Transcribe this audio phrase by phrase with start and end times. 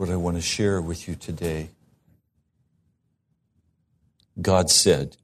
[0.00, 1.68] what I want to share with you today.
[4.40, 5.18] God said,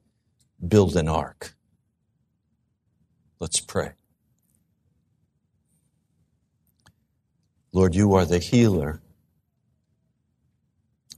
[0.68, 1.54] build an ark.
[3.40, 3.92] Let's pray.
[7.72, 9.00] Lord, you are the healer.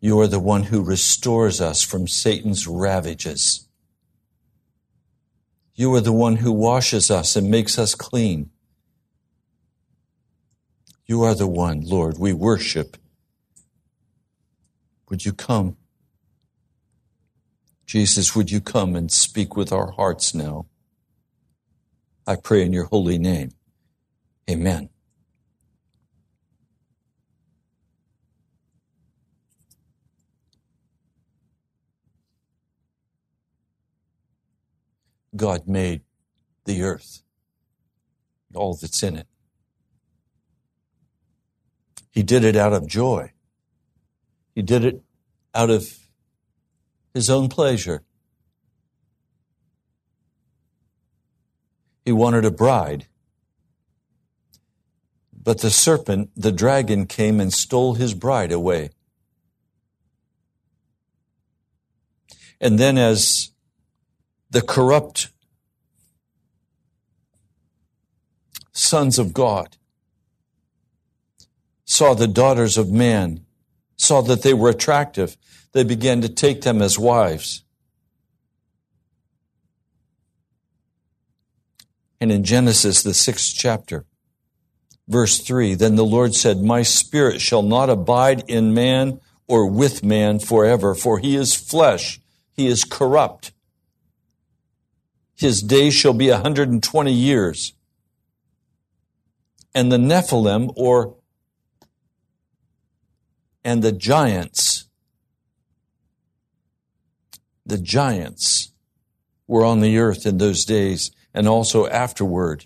[0.00, 3.66] You are the one who restores us from Satan's ravages.
[5.74, 8.50] You are the one who washes us and makes us clean.
[11.06, 12.96] You are the one, Lord, we worship.
[15.08, 15.76] Would you come?
[17.86, 20.66] Jesus, would you come and speak with our hearts now?
[22.26, 23.52] I pray in your holy name.
[24.50, 24.90] Amen.
[35.34, 36.02] God made
[36.64, 37.22] the earth,
[38.54, 39.26] all that's in it.
[42.10, 43.32] He did it out of joy.
[44.58, 45.04] He did it
[45.54, 46.00] out of
[47.14, 48.02] his own pleasure.
[52.04, 53.06] He wanted a bride.
[55.32, 58.90] But the serpent, the dragon, came and stole his bride away.
[62.60, 63.52] And then, as
[64.50, 65.28] the corrupt
[68.72, 69.76] sons of God
[71.84, 73.44] saw the daughters of man,
[73.98, 75.36] saw that they were attractive,
[75.72, 77.62] they began to take them as wives.
[82.20, 84.06] And in Genesis, the sixth chapter,
[85.06, 90.02] verse three, then the Lord said, My spirit shall not abide in man or with
[90.02, 92.20] man forever, for he is flesh,
[92.52, 93.52] he is corrupt.
[95.34, 97.72] His days shall be a 120 years.
[99.74, 101.14] And the Nephilim, or
[103.68, 104.88] and the giants,
[107.66, 108.72] the giants
[109.46, 112.64] were on the earth in those days and also afterward.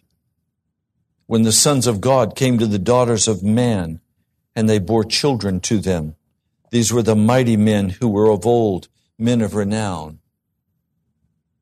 [1.26, 4.00] When the sons of God came to the daughters of man
[4.54, 6.14] and they bore children to them.
[6.70, 8.86] These were the mighty men who were of old,
[9.18, 10.20] men of renown.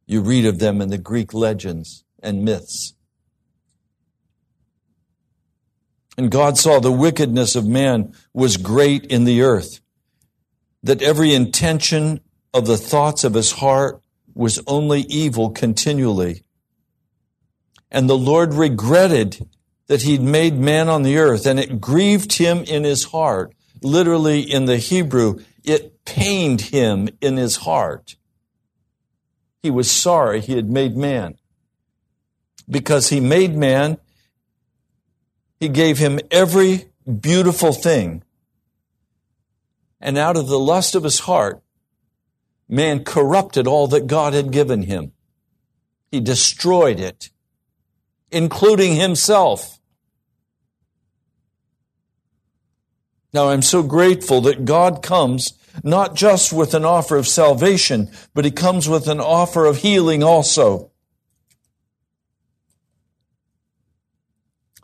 [0.05, 2.93] You read of them in the Greek legends and myths.
[6.17, 9.81] And God saw the wickedness of man was great in the earth,
[10.83, 12.21] that every intention
[12.53, 14.03] of the thoughts of his heart
[14.35, 16.43] was only evil continually.
[17.91, 19.49] And the Lord regretted
[19.87, 23.55] that he'd made man on the earth, and it grieved him in his heart.
[23.83, 28.17] Literally in the Hebrew, it pained him in his heart
[29.63, 31.37] he was sorry he had made man.
[32.69, 33.99] Because he made man,
[35.61, 36.87] he gave him every
[37.21, 38.25] beautiful thing.
[40.01, 41.63] And out of the lust of his heart,
[42.67, 45.13] man corrupted all that God had given him.
[46.11, 47.29] He destroyed it,
[48.33, 49.79] including himself.
[53.35, 55.53] Now I'm so grateful that God comes
[55.85, 60.23] not just with an offer of salvation, but he comes with an offer of healing
[60.23, 60.90] also.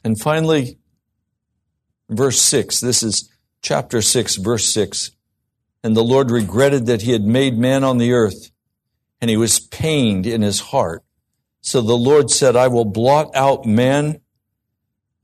[0.07, 0.79] And finally,
[2.09, 3.29] verse 6, this is
[3.61, 5.11] chapter 6, verse 6.
[5.83, 8.53] And the Lord regretted that he had made man on the earth,
[9.21, 11.03] and he was pained in his heart.
[11.61, 14.21] So the Lord said, I will blot out man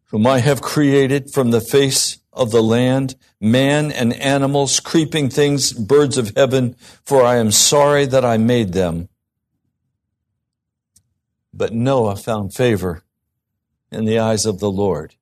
[0.06, 5.72] whom I have created from the face of the land, man and animals, creeping things,
[5.72, 9.09] birds of heaven, for I am sorry that I made them.
[11.54, 13.02] But Noah found favor
[13.92, 15.14] in the eyes of the Lord.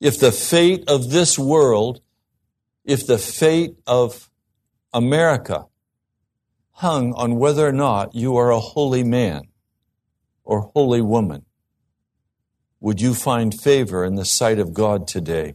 [0.00, 2.00] If the fate of this world,
[2.84, 4.30] if the fate of
[4.92, 5.66] America
[6.72, 9.42] hung on whether or not you are a holy man
[10.44, 11.44] or holy woman,
[12.80, 15.54] would you find favor in the sight of God today?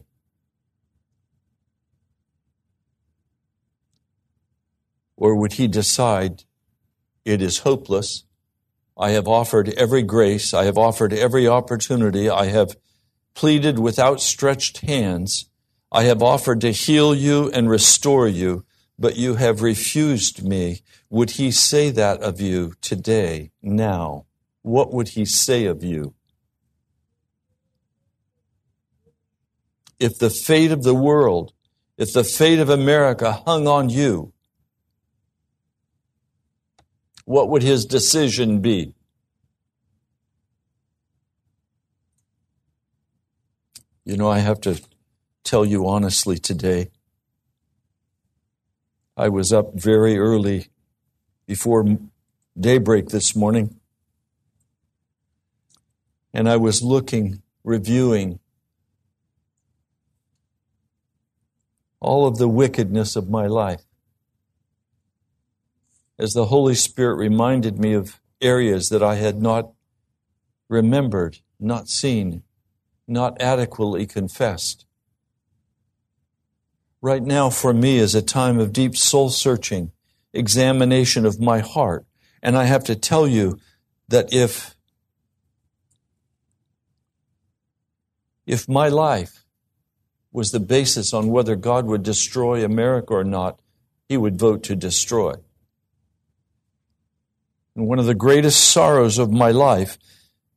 [5.16, 6.44] Or would he decide
[7.24, 8.24] it is hopeless?
[8.98, 10.52] I have offered every grace.
[10.52, 12.28] I have offered every opportunity.
[12.28, 12.76] I have
[13.34, 15.48] pleaded with outstretched hands.
[15.92, 18.64] I have offered to heal you and restore you,
[18.98, 20.82] but you have refused me.
[21.10, 24.26] Would he say that of you today, now?
[24.62, 26.14] What would he say of you?
[29.98, 31.52] if the fate of the world,
[31.96, 34.32] if the fate of America hung on you,
[37.28, 38.94] what would his decision be?
[44.06, 44.80] You know, I have to
[45.44, 46.88] tell you honestly today.
[49.14, 50.68] I was up very early
[51.46, 51.98] before
[52.58, 53.78] daybreak this morning,
[56.32, 58.40] and I was looking, reviewing
[62.00, 63.87] all of the wickedness of my life.
[66.18, 69.70] As the Holy Spirit reminded me of areas that I had not
[70.68, 72.42] remembered, not seen,
[73.06, 74.84] not adequately confessed.
[77.00, 79.92] Right now, for me, is a time of deep soul searching,
[80.32, 82.04] examination of my heart.
[82.42, 83.58] And I have to tell you
[84.08, 84.74] that if,
[88.46, 89.44] if my life
[90.32, 93.60] was the basis on whether God would destroy America or not,
[94.08, 95.34] he would vote to destroy.
[97.78, 99.98] And one of the greatest sorrows of my life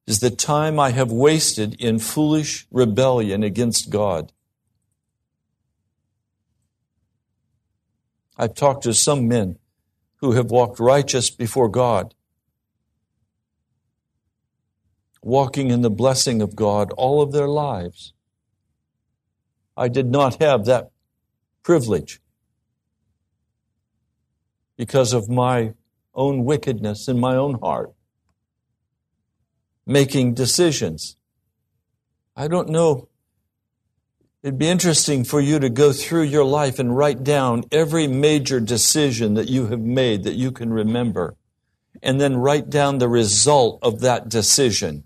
[0.08, 4.34] is the time I have wasted in foolish rebellion against God.
[8.36, 9.60] I've talked to some men
[10.16, 12.16] who have walked righteous before God,
[15.22, 18.14] walking in the blessing of God all of their lives.
[19.78, 20.90] I did not have that
[21.62, 22.20] privilege
[24.76, 25.76] because of my
[26.14, 27.92] own wickedness in my own heart,
[29.86, 31.18] making decisions.
[32.36, 33.10] I don't know.
[34.44, 38.60] It'd be interesting for you to go through your life and write down every major
[38.60, 41.36] decision that you have made that you can remember,
[42.02, 45.04] and then write down the result of that decision.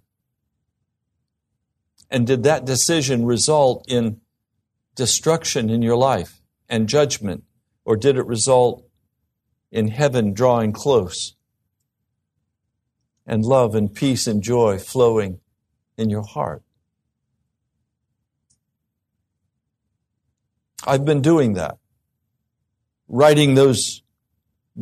[2.09, 4.21] And did that decision result in
[4.95, 7.43] destruction in your life and judgment,
[7.83, 8.84] or did it result
[9.75, 11.36] in heaven drawing close
[13.27, 15.42] and love and peace and joy flowing
[15.98, 16.63] in your heart.
[20.88, 21.77] I've been doing that,
[23.10, 24.01] writing those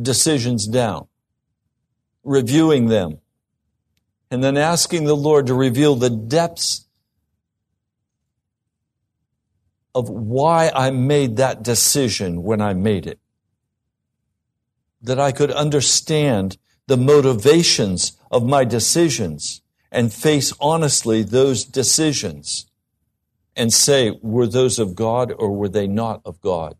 [0.00, 1.08] decisions down,
[2.22, 3.18] reviewing them,
[4.30, 6.86] and then asking the Lord to reveal the depths
[9.92, 13.18] of why I made that decision when I made it
[15.04, 16.56] that I could understand
[16.86, 19.60] the motivations of my decisions
[19.92, 22.66] and face honestly those decisions
[23.54, 26.76] and say, were those of God or were they not of God?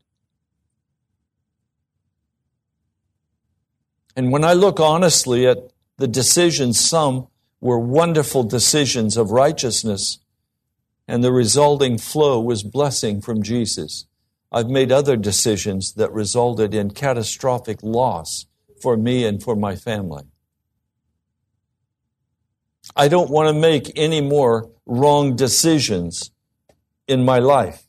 [4.16, 5.58] And when I look honestly at
[5.98, 7.28] the decisions, some
[7.60, 10.18] were wonderful decisions of righteousness,
[11.06, 14.06] and the resulting flow was blessing from Jesus.
[14.54, 18.46] I've made other decisions that resulted in catastrophic loss
[18.80, 20.22] for me and for my family.
[22.94, 26.30] I don't want to make any more wrong decisions
[27.08, 27.88] in my life.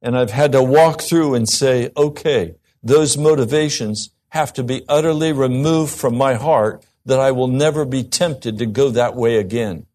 [0.00, 2.54] And I've had to walk through and say, okay,
[2.84, 8.04] those motivations have to be utterly removed from my heart that I will never be
[8.04, 9.86] tempted to go that way again.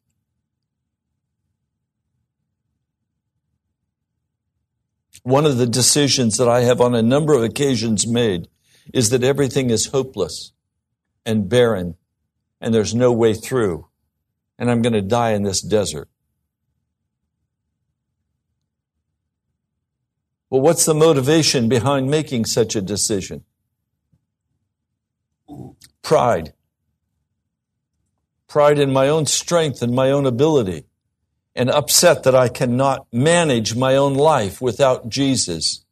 [5.25, 8.48] One of the decisions that I have on a number of occasions made
[8.94, 10.51] is that everything is hopeless
[11.25, 11.95] and barren
[12.62, 13.88] and there's no way through
[14.60, 16.10] and I'm going to die in this desert.
[20.51, 23.45] Well, what's the motivation behind making such a decision?
[26.04, 26.54] Pride.
[28.47, 30.85] Pride in my own strength and my own ability
[31.56, 35.85] and upset that I cannot manage my own life without Jesus.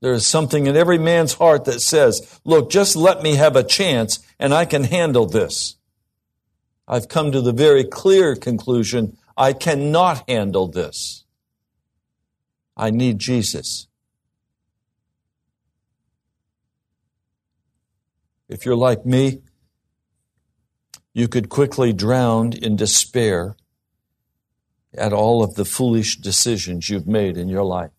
[0.00, 3.62] There is something in every man's heart that says, look, just let me have a
[3.62, 5.76] chance and I can handle this.
[6.86, 11.24] I've come to the very clear conclusion, I cannot handle this.
[12.76, 13.86] I need Jesus.
[18.48, 19.40] If you're like me,
[21.14, 23.56] you could quickly drown in despair
[24.96, 27.90] at all of the foolish decisions you've made in your life.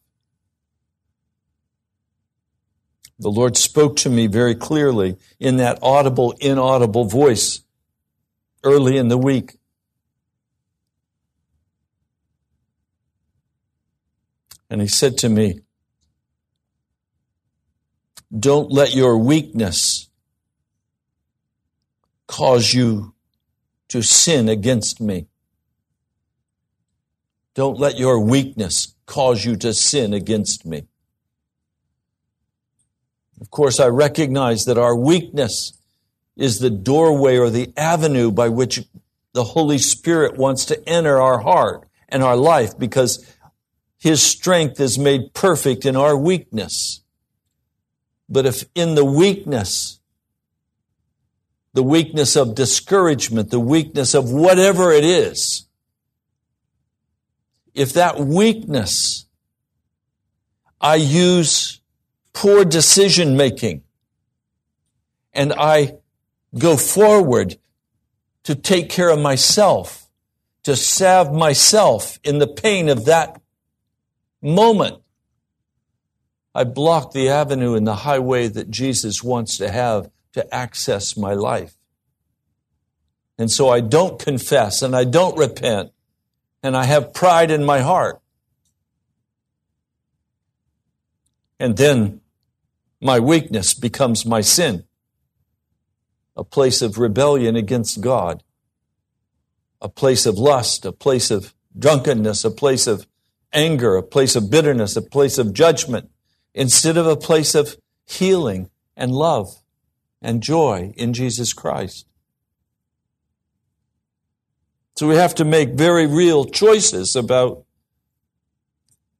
[3.20, 7.62] The Lord spoke to me very clearly in that audible, inaudible voice
[8.64, 9.58] early in the week.
[14.70, 15.62] And He said to me,
[18.38, 20.10] Don't let your weakness
[22.28, 23.14] cause you
[23.90, 25.28] to sin against me.
[27.56, 30.88] Don't let your weakness cause you to sin against me.
[33.40, 35.74] Of course, I recognize that our weakness
[36.36, 38.84] is the doorway or the avenue by which
[39.34, 43.26] the Holy Spirit wants to enter our heart and our life because
[44.00, 47.02] His strength is made perfect in our weakness.
[48.30, 50.00] But if in the weakness,
[51.74, 55.68] the weakness of discouragement, the weakness of whatever it is,
[57.74, 59.26] if that weakness
[60.80, 61.82] I use
[62.34, 63.84] poor decision making
[65.34, 65.94] and I
[66.58, 67.58] go forward
[68.44, 70.10] to take care of myself,
[70.64, 73.42] to salve myself in the pain of that
[74.42, 74.98] moment.
[76.54, 81.34] I block the avenue and the highway that Jesus wants to have to access my
[81.34, 81.76] life.
[83.38, 85.92] And so I don't confess and I don't repent
[86.64, 88.22] and I have pride in my heart.
[91.60, 92.22] And then
[93.02, 94.86] my weakness becomes my sin,
[96.36, 98.44] a place of rebellion against God,
[99.82, 103.06] a place of lust, a place of drunkenness, a place of
[103.52, 106.10] anger, a place of bitterness, a place of judgment,
[106.54, 109.62] instead of a place of healing and love
[110.22, 112.08] and joy in Jesus Christ.
[114.96, 117.64] So we have to make very real choices about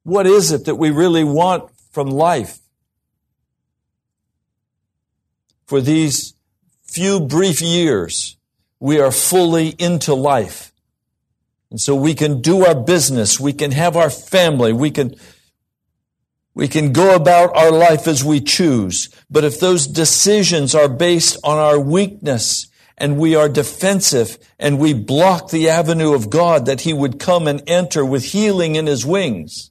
[0.04, 2.58] what is it that we really want from life.
[5.66, 6.34] For these
[6.82, 8.36] few brief years,
[8.78, 10.72] we are fully into life.
[11.70, 15.16] And so we can do our business, we can have our family, we can
[16.54, 19.08] we can go about our life as we choose.
[19.28, 24.94] But if those decisions are based on our weakness and we are defensive and we
[24.94, 29.04] block the avenue of God that he would come and enter with healing in his
[29.04, 29.70] wings,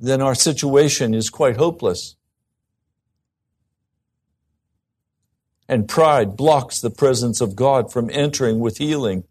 [0.00, 2.16] then our situation is quite hopeless.
[5.68, 9.24] And pride blocks the presence of God from entering with healing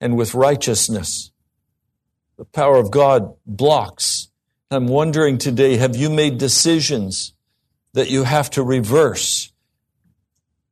[0.00, 1.30] and with righteousness.
[2.36, 4.28] The power of God blocks.
[4.70, 7.32] I'm wondering today, have you made decisions
[7.92, 9.52] that you have to reverse?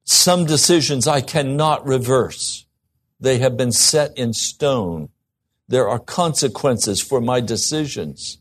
[0.07, 2.65] Some decisions I cannot reverse.
[3.19, 5.09] They have been set in stone.
[5.69, 8.39] There are consequences for my decisions.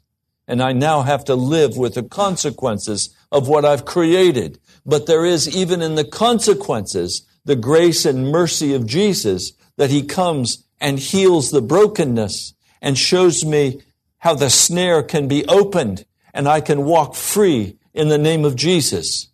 [0.48, 4.60] And I now have to live with the consequences of what I've created.
[4.86, 10.03] But there is even in the consequences the grace and mercy of Jesus that he
[10.03, 13.81] comes and heals the brokenness and shows me
[14.19, 18.55] how the snare can be opened and I can walk free in the name of
[18.55, 19.29] Jesus.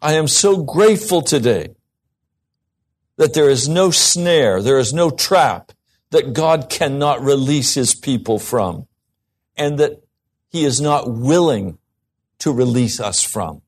[0.00, 1.74] I am so grateful today
[3.16, 5.72] that there is no snare, there is no trap
[6.10, 8.86] that God cannot release his people from
[9.56, 10.02] and that
[10.50, 11.78] he is not willing
[12.38, 13.62] to release us from.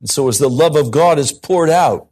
[0.00, 2.08] And so as the love of God is poured out,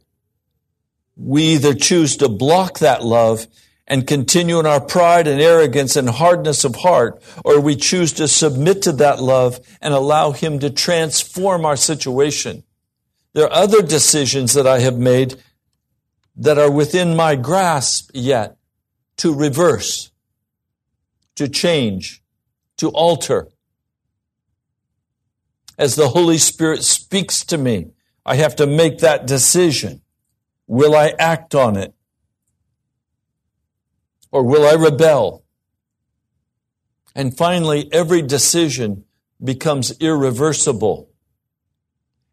[1.15, 3.47] we either choose to block that love
[3.87, 8.27] and continue in our pride and arrogance and hardness of heart, or we choose to
[8.27, 12.63] submit to that love and allow Him to transform our situation.
[13.33, 15.35] There are other decisions that I have made
[16.35, 18.57] that are within my grasp yet
[19.17, 20.11] to reverse,
[21.35, 22.23] to change,
[22.77, 23.49] to alter.
[25.77, 27.91] As the Holy Spirit speaks to me,
[28.25, 30.01] I have to make that decision.
[30.67, 31.93] Will I act on it?
[34.33, 35.43] Or will I rebel?
[37.13, 39.05] And finally, every decision
[39.41, 41.11] becomes irreversible.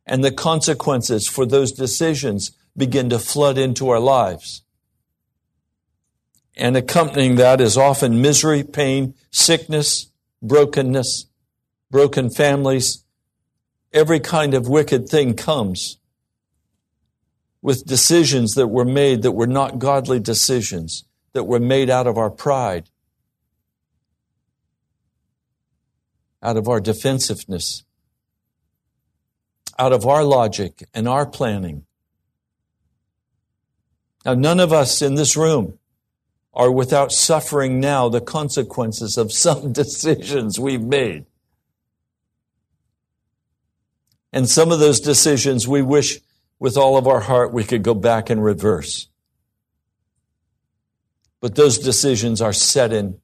[0.07, 4.63] And the consequences for those decisions begin to flood into our lives.
[6.57, 11.27] And accompanying that is often misery, pain, sickness, brokenness,
[11.91, 13.05] broken families.
[13.93, 15.99] Every kind of wicked thing comes
[17.61, 22.19] with decisions that were made that were not godly decisions, that were made out of
[22.19, 22.89] our pride,
[26.43, 27.85] out of our defensiveness,
[29.79, 31.85] out of our logic and our planning.
[34.25, 35.79] Now, none of us in this room
[36.53, 41.27] are without suffering now the consequences of some decisions we've made.
[44.33, 46.21] And some of those decisions we wish
[46.59, 49.10] with all of our heart we could go back and reverse.
[51.41, 53.19] But those decisions are set in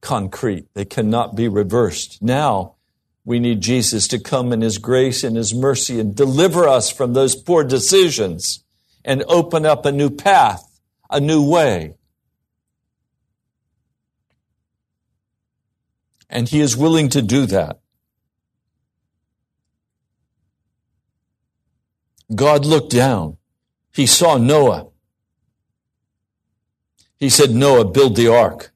[0.00, 0.66] concrete.
[0.74, 2.20] They cannot be reversed.
[2.20, 2.74] Now,
[3.24, 7.12] we need Jesus to come in His grace and His mercy and deliver us from
[7.12, 8.64] those poor decisions
[9.04, 11.94] and open up a new path, a new way.
[16.28, 17.80] And He is willing to do that.
[22.34, 23.36] God looked down.
[23.92, 24.89] He saw Noah
[27.20, 28.72] He said, Noah, build the ark.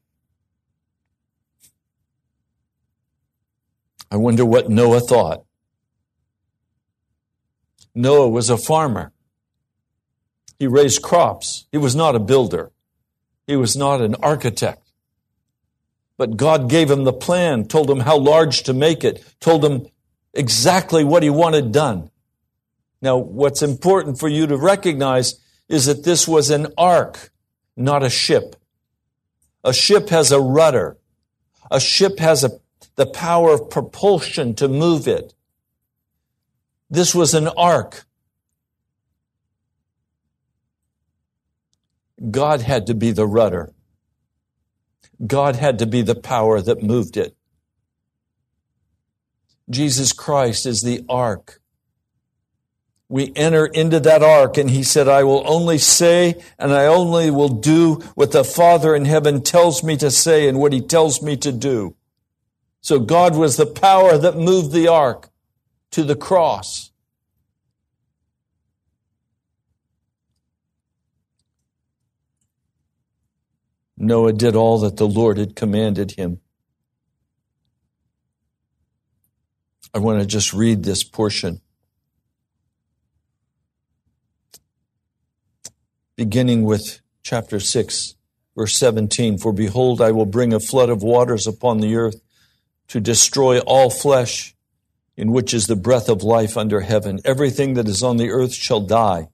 [4.11, 5.43] I wonder what Noah thought.
[7.95, 9.11] Noah was a farmer.
[10.59, 11.65] He raised crops.
[11.71, 12.71] He was not a builder.
[13.47, 14.91] He was not an architect.
[16.17, 19.87] But God gave him the plan, told him how large to make it, told him
[20.33, 22.09] exactly what he wanted done.
[23.01, 27.31] Now, what's important for you to recognize is that this was an ark,
[27.75, 28.55] not a ship.
[29.63, 30.97] A ship has a rudder.
[31.71, 32.51] A ship has a,
[32.95, 35.33] the power of propulsion to move it.
[36.89, 38.05] This was an ark.
[42.31, 43.73] God had to be the rudder.
[45.25, 47.35] God had to be the power that moved it.
[49.69, 51.61] Jesus Christ is the ark.
[53.15, 57.31] We enter into that ark and he said, I will only say and I only
[57.31, 61.21] will do what the Father in heaven tells me to say and what he tells
[61.21, 61.95] me to do.
[62.81, 65.29] So God was the power that moved the ark
[65.91, 66.91] to the cross.
[73.95, 76.41] Noah did all that the Lord had commanded him.
[79.93, 81.61] I want to just read this portion.
[86.15, 88.15] Beginning with chapter 6,
[88.55, 92.21] verse 17 For behold, I will bring a flood of waters upon the earth
[92.87, 94.55] to destroy all flesh,
[95.17, 97.19] in which is the breath of life under heaven.
[97.25, 99.29] Everything that is on the earth shall die.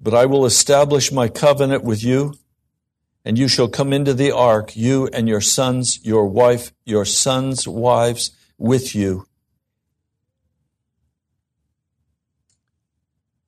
[0.00, 2.34] But I will establish my covenant with you
[3.24, 7.68] and you shall come into the ark, you and your sons, your wife, your sons'
[7.68, 9.26] wives with you.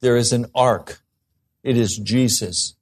[0.01, 1.02] There is an ark.
[1.63, 2.75] It is Jesus.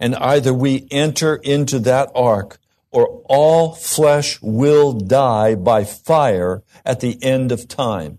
[0.00, 2.58] And either we enter into that ark
[2.90, 8.18] or all flesh will die by fire at the end of time.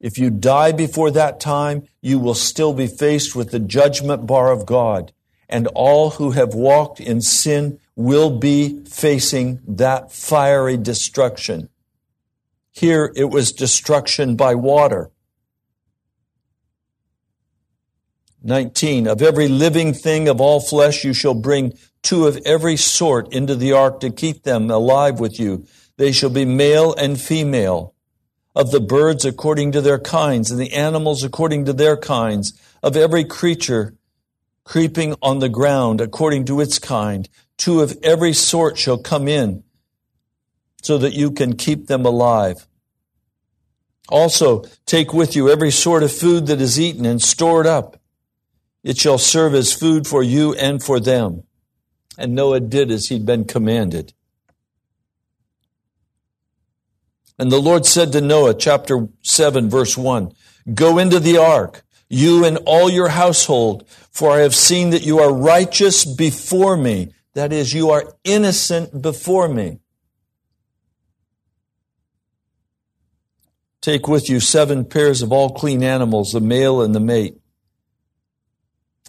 [0.00, 4.52] If you die before that time, you will still be faced with the judgment bar
[4.52, 5.12] of God.
[5.48, 11.70] And all who have walked in sin will be facing that fiery destruction.
[12.70, 15.10] Here it was destruction by water.
[18.46, 19.06] 19.
[19.06, 23.54] Of every living thing of all flesh you shall bring two of every sort into
[23.54, 25.66] the ark to keep them alive with you.
[25.96, 27.94] They shall be male and female
[28.54, 32.96] of the birds according to their kinds, and the animals according to their kinds, of
[32.96, 33.94] every creature
[34.64, 37.28] creeping on the ground according to its kind.
[37.58, 39.62] Two of every sort shall come in,
[40.82, 42.66] so that you can keep them alive.
[44.08, 48.00] Also, take with you every sort of food that is eaten and store it up.
[48.86, 51.42] It shall serve as food for you and for them.
[52.16, 54.12] And Noah did as he'd been commanded.
[57.36, 60.30] And the Lord said to Noah, chapter 7, verse 1,
[60.72, 65.18] Go into the ark, you and all your household, for I have seen that you
[65.18, 67.12] are righteous before me.
[67.34, 69.80] That is, you are innocent before me.
[73.80, 77.40] Take with you seven pairs of all clean animals, the male and the mate.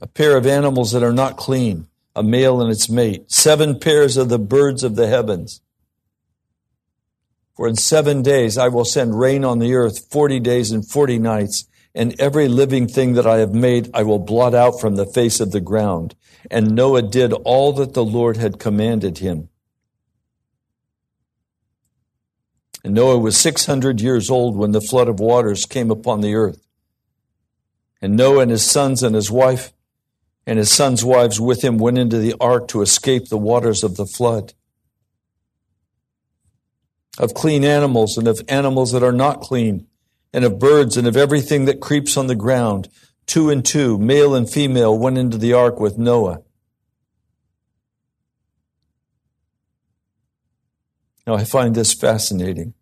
[0.01, 3.31] A pair of animals that are not clean, a male and its mate.
[3.31, 5.61] Seven pairs of the birds of the heavens
[7.57, 11.17] for in seven days I will send rain on the earth, forty days and forty
[11.17, 15.07] nights, and every living thing that I have made I will blot out from the
[15.07, 16.13] face of the ground.
[16.51, 19.49] And Noah did all that the Lord had commanded him.
[22.83, 26.63] And Noah was 600 years old when the flood of waters came upon the earth.
[28.03, 29.73] And Noah and his sons and his wife
[30.47, 33.97] and his sons' wives with him went into the ark to escape the waters of
[33.97, 34.53] the flood
[37.17, 39.87] of clean animals and of animals that are not clean,
[40.33, 42.89] and of birds and of everything that creeps on the ground.
[43.25, 46.41] Two and two, male and female, went into the ark with Noah.
[51.25, 52.73] Now, I find this fascinating.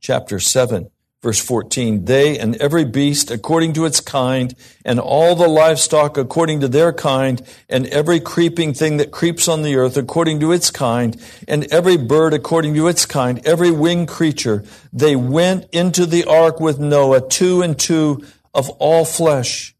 [0.00, 0.90] Chapter 7
[1.26, 6.60] Verse 14, they and every beast according to its kind, and all the livestock according
[6.60, 10.70] to their kind, and every creeping thing that creeps on the earth according to its
[10.70, 14.62] kind, and every bird according to its kind, every winged creature,
[14.92, 19.74] they went into the ark with Noah, two and two of all flesh,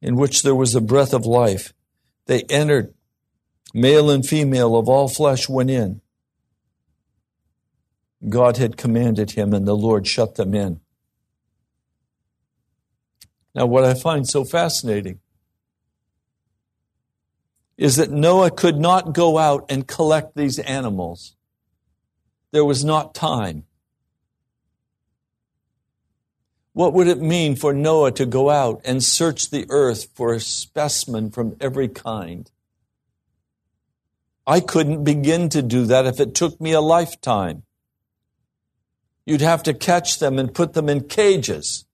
[0.00, 1.74] in which there was a breath of life.
[2.24, 2.94] They entered,
[3.74, 6.00] male and female of all flesh went in.
[8.28, 10.80] God had commanded him, and the Lord shut them in.
[13.54, 15.20] Now, what I find so fascinating
[17.76, 21.36] is that Noah could not go out and collect these animals.
[22.52, 23.64] There was not time.
[26.72, 30.40] What would it mean for Noah to go out and search the earth for a
[30.40, 32.50] specimen from every kind?
[34.46, 37.62] I couldn't begin to do that if it took me a lifetime.
[39.26, 41.84] You'd have to catch them and put them in cages.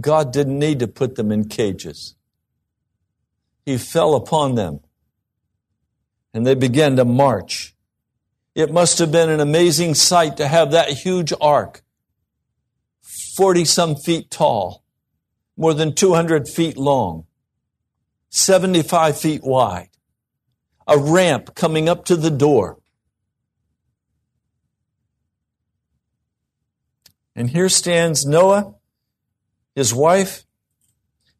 [0.00, 2.14] God didn't need to put them in cages.
[3.64, 4.80] He fell upon them
[6.34, 7.74] and they began to march.
[8.54, 11.82] It must have been an amazing sight to have that huge ark,
[13.36, 14.84] 40 some feet tall,
[15.56, 17.26] more than 200 feet long,
[18.28, 19.90] 75 feet wide,
[20.86, 22.81] a ramp coming up to the door.
[27.34, 28.74] And here stands Noah,
[29.74, 30.44] his wife,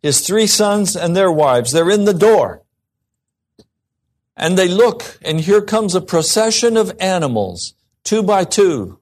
[0.03, 1.73] his three sons, and their wives.
[1.73, 2.63] They're in the door.
[4.37, 8.99] And they look, and here comes a procession of animals, two by two.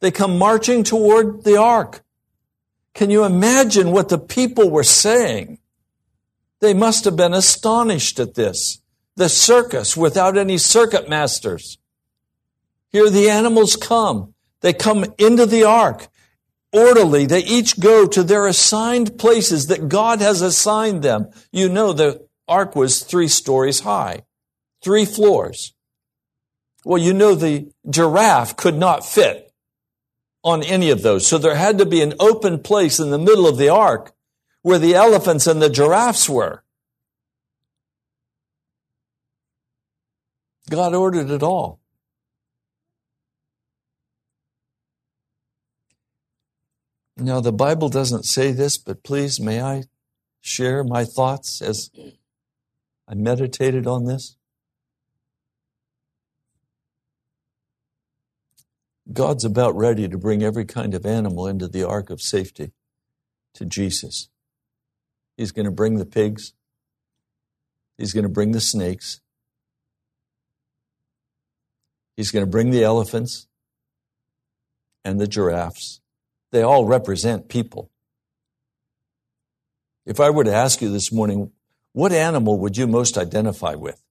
[0.00, 2.02] They come marching toward the ark.
[2.94, 5.58] Can you imagine what the people were saying?
[6.60, 8.80] They must have been astonished at this.
[9.16, 11.78] The circus without any circuit masters.
[12.88, 14.34] Here the animals come.
[14.60, 16.08] They come into the ark.
[16.72, 21.30] Orderly, they each go to their assigned places that God has assigned them.
[21.50, 24.24] You know, the ark was three stories high,
[24.82, 25.74] three floors.
[26.84, 29.52] Well, you know, the giraffe could not fit
[30.44, 31.26] on any of those.
[31.26, 34.12] So there had to be an open place in the middle of the ark
[34.62, 36.62] where the elephants and the giraffes were.
[40.68, 41.79] God ordered it all.
[47.20, 49.84] Now, the Bible doesn't say this, but please, may I
[50.40, 51.90] share my thoughts as
[53.06, 54.36] I meditated on this?
[59.12, 62.72] God's about ready to bring every kind of animal into the ark of safety
[63.54, 64.30] to Jesus.
[65.36, 66.54] He's going to bring the pigs.
[67.98, 69.20] He's going to bring the snakes.
[72.16, 73.46] He's going to bring the elephants
[75.04, 76.00] and the giraffes.
[76.50, 77.90] They all represent people.
[80.04, 81.52] If I were to ask you this morning,
[81.92, 84.02] what animal would you most identify with?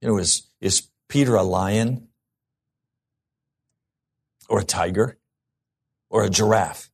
[0.00, 2.08] You know, is, is Peter a lion?
[4.48, 5.18] Or a tiger?
[6.10, 6.90] Or a giraffe?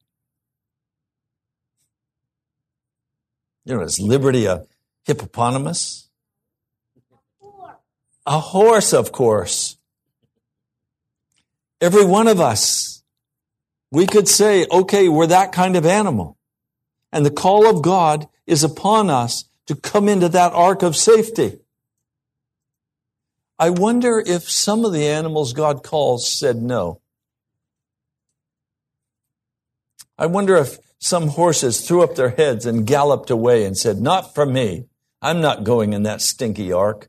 [3.65, 4.67] You know, is Liberty a
[5.05, 6.09] hippopotamus?
[8.27, 9.79] A horse, of course.
[11.81, 12.98] Every one of us
[13.91, 16.37] we could say, okay, we're that kind of animal.
[17.13, 21.59] And the call of God is upon us to come into that ark of safety.
[23.59, 27.01] I wonder if some of the animals God calls said no.
[30.17, 34.35] I wonder if some horses threw up their heads and galloped away and said, Not
[34.35, 34.87] for me.
[35.21, 37.09] I'm not going in that stinky ark.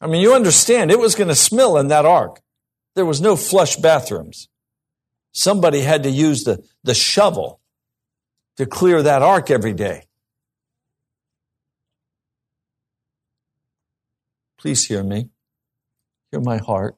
[0.00, 2.40] I mean, you understand, it was going to smell in that ark.
[2.94, 4.48] There was no flush bathrooms.
[5.36, 7.60] Somebody had to use the, the shovel
[8.56, 10.04] to clear that ark every day.
[14.56, 15.28] Please hear me.
[16.30, 16.96] Hear my heart.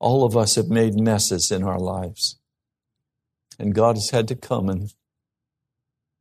[0.00, 2.40] All of us have made messes in our lives.
[3.60, 4.92] And God has had to come and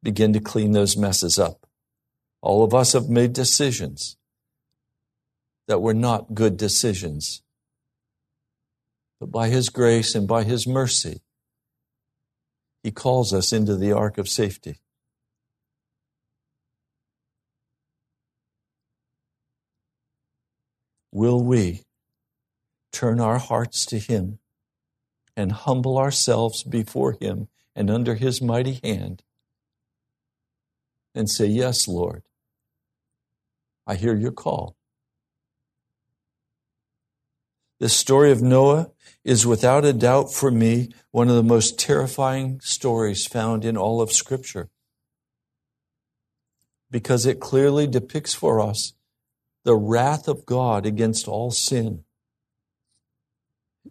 [0.04, 1.66] begin to clean those messes up.
[2.42, 4.16] All of us have made decisions
[5.68, 7.42] that were not good decisions
[9.20, 11.22] but by His grace and by His mercy,
[12.84, 14.80] He calls us into the ark of safety.
[21.12, 21.84] Will we
[22.92, 24.40] turn our hearts to Him
[25.36, 29.24] and humble ourselves before Him and under His mighty hand
[31.16, 32.24] and say, Yes, Lord,
[33.86, 34.77] I hear your call.
[37.80, 38.92] The story of Noah
[39.24, 44.02] is without a doubt for me one of the most terrifying stories found in all
[44.02, 44.70] of Scripture
[46.90, 48.94] because it clearly depicts for us
[49.64, 52.04] the wrath of God against all sin.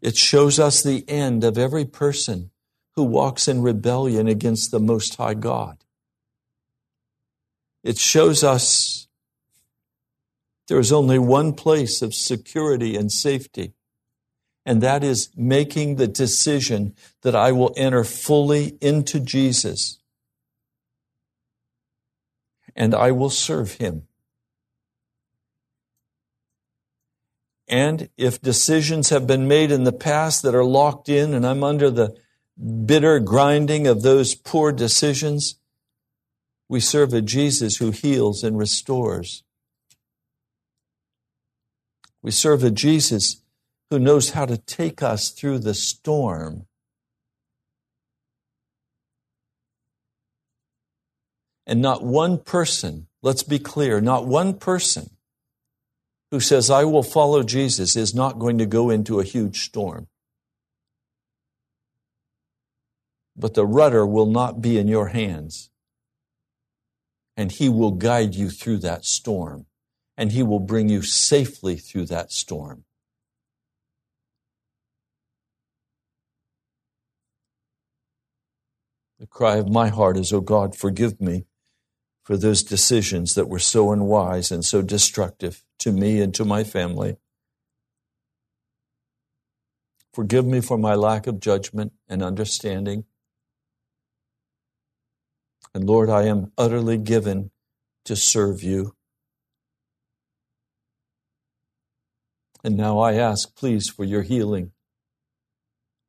[0.01, 2.51] It shows us the end of every person
[2.95, 5.85] who walks in rebellion against the Most High God.
[7.85, 9.07] it shows us
[10.67, 13.75] there is only one place of security and safety,
[14.67, 20.01] and that is making the decision that I will enter fully into Jesus
[22.75, 24.03] and I will serve him.
[27.69, 31.63] And if decisions have been made in the past that are locked in and I'm
[31.63, 32.17] under the
[32.85, 35.57] bitter grinding of those poor decisions,
[36.69, 39.45] we serve a Jesus who heals and restores.
[42.21, 43.43] We serve a Jesus
[43.91, 46.67] who knows how to take us through the storm.
[51.67, 55.11] And not one person, let's be clear, not one person
[56.31, 60.09] who says, I will follow Jesus is not going to go into a huge storm.
[63.37, 65.71] But the rudder will not be in your hands
[67.37, 69.67] and He will guide you through that storm,
[70.17, 72.86] and He will bring you safely through that storm.
[79.19, 81.47] The cry of my heart is, Oh God, forgive me
[82.25, 86.65] for those decisions that were so unwise and so destructive to me and to my
[86.65, 87.17] family.
[90.13, 93.05] Forgive me for my lack of judgment and understanding.
[95.75, 97.51] And Lord, I am utterly given
[98.07, 98.95] to serve you.
[102.65, 104.73] And now I ask, please, for your healing,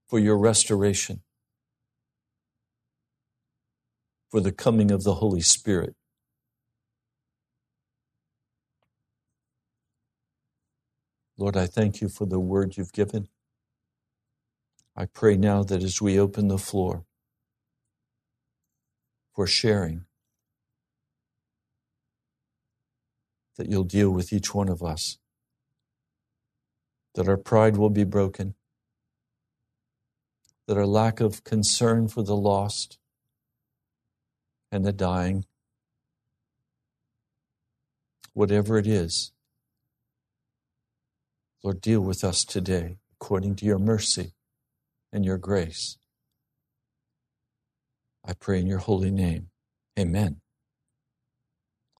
[0.07, 1.21] for your restoration,
[4.31, 5.95] for the coming of the Holy Spirit.
[11.37, 13.27] Lord, I thank you for the word you've given.
[14.95, 17.05] I pray now that as we open the floor,
[19.37, 20.05] for sharing.
[23.57, 25.19] That you'll deal with each one of us.
[27.15, 28.55] That our pride will be broken.
[30.67, 32.97] That our lack of concern for the lost
[34.77, 35.43] and the dying,
[38.33, 39.31] whatever it is,
[41.63, 44.33] Lord, deal with us today according to your mercy
[45.11, 45.97] and your grace.
[48.23, 49.49] I pray in your holy name.
[49.97, 50.41] Amen.